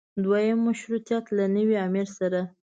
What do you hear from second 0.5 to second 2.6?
مشروطیت له نوي امیر سره.